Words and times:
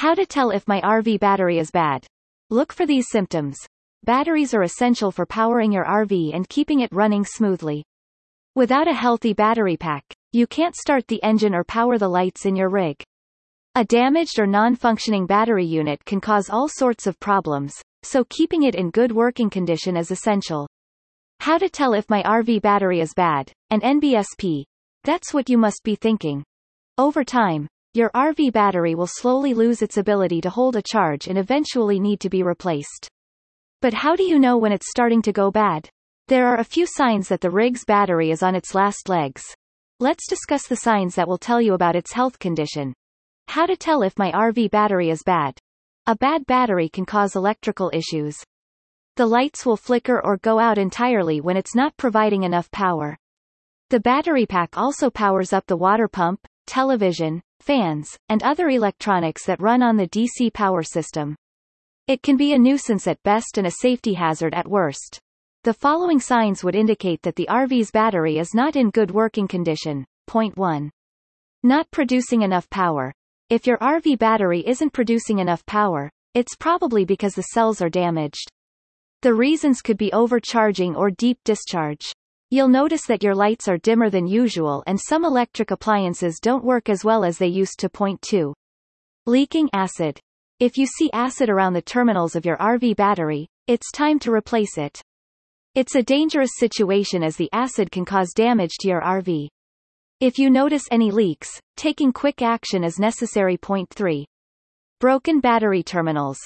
How 0.00 0.14
to 0.14 0.24
tell 0.24 0.48
if 0.50 0.66
my 0.66 0.80
RV 0.80 1.20
battery 1.20 1.58
is 1.58 1.70
bad. 1.70 2.06
Look 2.48 2.72
for 2.72 2.86
these 2.86 3.10
symptoms. 3.10 3.58
Batteries 4.02 4.54
are 4.54 4.62
essential 4.62 5.12
for 5.12 5.26
powering 5.26 5.72
your 5.72 5.84
RV 5.84 6.34
and 6.34 6.48
keeping 6.48 6.80
it 6.80 6.88
running 6.90 7.22
smoothly. 7.22 7.84
Without 8.54 8.88
a 8.88 8.94
healthy 8.94 9.34
battery 9.34 9.76
pack, 9.76 10.02
you 10.32 10.46
can't 10.46 10.74
start 10.74 11.06
the 11.06 11.22
engine 11.22 11.54
or 11.54 11.64
power 11.64 11.98
the 11.98 12.08
lights 12.08 12.46
in 12.46 12.56
your 12.56 12.70
rig. 12.70 12.96
A 13.74 13.84
damaged 13.84 14.38
or 14.38 14.46
non-functioning 14.46 15.26
battery 15.26 15.66
unit 15.66 16.02
can 16.06 16.18
cause 16.18 16.48
all 16.48 16.66
sorts 16.66 17.06
of 17.06 17.20
problems, 17.20 17.74
so 18.02 18.24
keeping 18.30 18.62
it 18.62 18.76
in 18.76 18.88
good 18.92 19.12
working 19.12 19.50
condition 19.50 19.98
is 19.98 20.10
essential. 20.10 20.66
How 21.40 21.58
to 21.58 21.68
tell 21.68 21.92
if 21.92 22.08
my 22.08 22.22
RV 22.22 22.62
battery 22.62 23.00
is 23.00 23.12
bad, 23.12 23.52
an 23.68 23.82
NBSP. 23.82 24.64
That's 25.04 25.34
what 25.34 25.50
you 25.50 25.58
must 25.58 25.82
be 25.84 25.94
thinking. 25.94 26.42
Over 26.96 27.22
time, 27.22 27.68
your 27.92 28.10
RV 28.10 28.52
battery 28.52 28.94
will 28.94 29.08
slowly 29.08 29.52
lose 29.52 29.82
its 29.82 29.96
ability 29.96 30.40
to 30.42 30.50
hold 30.50 30.76
a 30.76 30.82
charge 30.82 31.26
and 31.26 31.36
eventually 31.36 31.98
need 31.98 32.20
to 32.20 32.30
be 32.30 32.44
replaced. 32.44 33.08
But 33.82 33.94
how 33.94 34.14
do 34.14 34.22
you 34.22 34.38
know 34.38 34.58
when 34.58 34.70
it's 34.70 34.90
starting 34.90 35.22
to 35.22 35.32
go 35.32 35.50
bad? 35.50 35.88
There 36.28 36.46
are 36.46 36.60
a 36.60 36.64
few 36.64 36.86
signs 36.86 37.26
that 37.28 37.40
the 37.40 37.50
rig's 37.50 37.84
battery 37.84 38.30
is 38.30 38.44
on 38.44 38.54
its 38.54 38.76
last 38.76 39.08
legs. 39.08 39.42
Let's 39.98 40.28
discuss 40.28 40.68
the 40.68 40.76
signs 40.76 41.16
that 41.16 41.26
will 41.26 41.36
tell 41.36 41.60
you 41.60 41.74
about 41.74 41.96
its 41.96 42.12
health 42.12 42.38
condition. 42.38 42.94
How 43.48 43.66
to 43.66 43.76
tell 43.76 44.02
if 44.02 44.16
my 44.16 44.30
RV 44.30 44.70
battery 44.70 45.10
is 45.10 45.24
bad. 45.24 45.58
A 46.06 46.14
bad 46.14 46.46
battery 46.46 46.88
can 46.88 47.04
cause 47.04 47.34
electrical 47.34 47.90
issues. 47.92 48.36
The 49.16 49.26
lights 49.26 49.66
will 49.66 49.76
flicker 49.76 50.24
or 50.24 50.36
go 50.36 50.60
out 50.60 50.78
entirely 50.78 51.40
when 51.40 51.56
it's 51.56 51.74
not 51.74 51.96
providing 51.96 52.44
enough 52.44 52.70
power. 52.70 53.18
The 53.88 53.98
battery 53.98 54.46
pack 54.46 54.78
also 54.78 55.10
powers 55.10 55.52
up 55.52 55.66
the 55.66 55.76
water 55.76 56.06
pump, 56.06 56.46
television, 56.68 57.42
fans, 57.62 58.16
and 58.28 58.42
other 58.42 58.68
electronics 58.68 59.44
that 59.46 59.60
run 59.60 59.82
on 59.82 59.96
the 59.96 60.08
DC 60.08 60.52
power 60.52 60.82
system. 60.82 61.36
It 62.06 62.22
can 62.22 62.36
be 62.36 62.52
a 62.52 62.58
nuisance 62.58 63.06
at 63.06 63.22
best 63.22 63.58
and 63.58 63.66
a 63.66 63.70
safety 63.70 64.14
hazard 64.14 64.54
at 64.54 64.66
worst. 64.66 65.20
The 65.62 65.74
following 65.74 66.20
signs 66.20 66.64
would 66.64 66.74
indicate 66.74 67.22
that 67.22 67.36
the 67.36 67.46
RV's 67.50 67.90
battery 67.90 68.38
is 68.38 68.54
not 68.54 68.76
in 68.76 68.90
good 68.90 69.10
working 69.10 69.46
condition. 69.46 70.04
Point 70.26 70.56
1. 70.56 70.90
Not 71.62 71.90
producing 71.90 72.42
enough 72.42 72.68
power. 72.70 73.12
If 73.50 73.66
your 73.66 73.78
RV 73.78 74.18
battery 74.18 74.66
isn't 74.66 74.92
producing 74.92 75.38
enough 75.38 75.66
power, 75.66 76.10
it's 76.34 76.56
probably 76.56 77.04
because 77.04 77.34
the 77.34 77.42
cells 77.42 77.82
are 77.82 77.90
damaged. 77.90 78.50
The 79.22 79.34
reasons 79.34 79.82
could 79.82 79.98
be 79.98 80.12
overcharging 80.12 80.96
or 80.96 81.10
deep 81.10 81.38
discharge. 81.44 82.12
You'll 82.52 82.68
notice 82.68 83.06
that 83.06 83.22
your 83.22 83.36
lights 83.36 83.68
are 83.68 83.78
dimmer 83.78 84.10
than 84.10 84.26
usual 84.26 84.82
and 84.88 84.98
some 85.00 85.24
electric 85.24 85.70
appliances 85.70 86.40
don't 86.40 86.64
work 86.64 86.88
as 86.88 87.04
well 87.04 87.24
as 87.24 87.38
they 87.38 87.46
used 87.46 87.78
to. 87.78 87.88
Point 87.88 88.20
2. 88.22 88.52
Leaking 89.26 89.70
acid. 89.72 90.18
If 90.58 90.76
you 90.76 90.84
see 90.84 91.12
acid 91.12 91.48
around 91.48 91.74
the 91.74 91.82
terminals 91.82 92.34
of 92.34 92.44
your 92.44 92.56
RV 92.56 92.96
battery, 92.96 93.46
it's 93.68 93.92
time 93.92 94.18
to 94.20 94.32
replace 94.32 94.76
it. 94.78 95.00
It's 95.76 95.94
a 95.94 96.02
dangerous 96.02 96.50
situation 96.56 97.22
as 97.22 97.36
the 97.36 97.48
acid 97.52 97.92
can 97.92 98.04
cause 98.04 98.32
damage 98.34 98.72
to 98.80 98.88
your 98.88 99.00
RV. 99.00 99.46
If 100.18 100.36
you 100.36 100.50
notice 100.50 100.88
any 100.90 101.12
leaks, 101.12 101.48
taking 101.76 102.12
quick 102.12 102.42
action 102.42 102.82
is 102.82 102.98
necessary. 102.98 103.58
Point 103.58 103.90
3. 103.90 104.26
Broken 104.98 105.38
battery 105.38 105.84
terminals. 105.84 106.38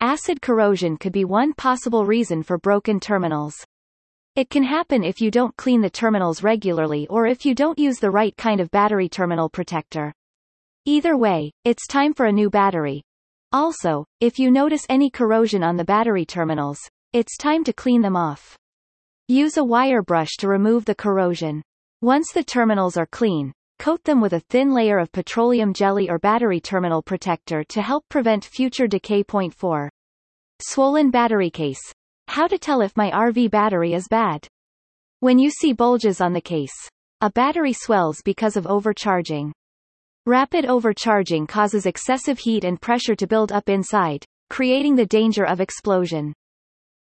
Acid 0.00 0.42
corrosion 0.42 0.96
could 0.96 1.12
be 1.12 1.24
one 1.24 1.52
possible 1.52 2.04
reason 2.04 2.42
for 2.42 2.58
broken 2.58 2.98
terminals. 2.98 3.54
It 4.34 4.48
can 4.48 4.62
happen 4.62 5.04
if 5.04 5.20
you 5.20 5.30
don't 5.30 5.54
clean 5.58 5.82
the 5.82 5.90
terminals 5.90 6.42
regularly 6.42 7.06
or 7.08 7.26
if 7.26 7.44
you 7.44 7.54
don't 7.54 7.78
use 7.78 7.98
the 7.98 8.10
right 8.10 8.34
kind 8.38 8.60
of 8.60 8.70
battery 8.70 9.06
terminal 9.06 9.50
protector. 9.50 10.10
Either 10.86 11.18
way, 11.18 11.52
it's 11.64 11.86
time 11.86 12.14
for 12.14 12.24
a 12.24 12.32
new 12.32 12.48
battery. 12.48 13.02
Also, 13.52 14.06
if 14.20 14.38
you 14.38 14.50
notice 14.50 14.86
any 14.88 15.10
corrosion 15.10 15.62
on 15.62 15.76
the 15.76 15.84
battery 15.84 16.24
terminals, 16.24 16.78
it's 17.12 17.36
time 17.36 17.62
to 17.64 17.74
clean 17.74 18.00
them 18.00 18.16
off. 18.16 18.56
Use 19.28 19.58
a 19.58 19.64
wire 19.64 20.00
brush 20.00 20.30
to 20.38 20.48
remove 20.48 20.86
the 20.86 20.94
corrosion. 20.94 21.60
Once 22.00 22.32
the 22.32 22.42
terminals 22.42 22.96
are 22.96 23.06
clean, 23.06 23.52
coat 23.78 24.02
them 24.04 24.22
with 24.22 24.32
a 24.32 24.40
thin 24.48 24.72
layer 24.72 24.98
of 24.98 25.12
petroleum 25.12 25.74
jelly 25.74 26.08
or 26.08 26.18
battery 26.18 26.58
terminal 26.58 27.02
protector 27.02 27.64
to 27.64 27.82
help 27.82 28.08
prevent 28.08 28.46
future 28.46 28.86
decay. 28.86 29.22
Point 29.22 29.52
4. 29.52 29.90
Swollen 30.60 31.10
battery 31.10 31.50
case. 31.50 31.92
How 32.32 32.46
to 32.46 32.56
tell 32.56 32.80
if 32.80 32.96
my 32.96 33.10
RV 33.10 33.50
battery 33.50 33.92
is 33.92 34.08
bad. 34.08 34.48
When 35.20 35.38
you 35.38 35.50
see 35.50 35.74
bulges 35.74 36.22
on 36.22 36.32
the 36.32 36.40
case, 36.40 36.72
a 37.20 37.28
battery 37.28 37.74
swells 37.74 38.22
because 38.24 38.56
of 38.56 38.66
overcharging. 38.66 39.52
Rapid 40.24 40.64
overcharging 40.64 41.46
causes 41.46 41.84
excessive 41.84 42.38
heat 42.38 42.64
and 42.64 42.80
pressure 42.80 43.14
to 43.16 43.26
build 43.26 43.52
up 43.52 43.68
inside, 43.68 44.24
creating 44.48 44.96
the 44.96 45.04
danger 45.04 45.44
of 45.44 45.60
explosion. 45.60 46.32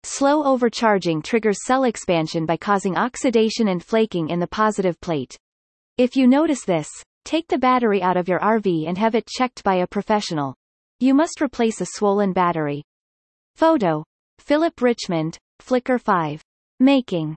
Slow 0.03 0.43
overcharging 0.43 1.23
triggers 1.23 1.65
cell 1.65 1.85
expansion 1.85 2.45
by 2.45 2.57
causing 2.57 2.97
oxidation 2.97 3.69
and 3.69 3.85
flaking 3.85 4.31
in 4.31 4.41
the 4.41 4.49
positive 4.49 5.01
plate. 5.01 5.37
If 5.97 6.17
you 6.17 6.27
notice 6.27 6.65
this, 6.65 6.89
take 7.25 7.47
the 7.47 7.57
battery 7.57 8.03
out 8.03 8.17
of 8.17 8.27
your 8.27 8.41
RV 8.41 8.89
and 8.89 8.99
have 8.99 9.15
it 9.15 9.29
checked 9.29 9.63
by 9.63 9.77
a 9.77 9.87
professional. 9.87 10.57
You 10.99 11.15
must 11.15 11.41
replace 11.41 11.81
a 11.81 11.87
swollen 11.87 12.33
battery. 12.33 12.83
Photo. 13.55 14.03
Philip 14.41 14.81
Richmond, 14.81 15.37
Flickr 15.61 16.01
5. 16.01 16.43
Making 16.81 17.37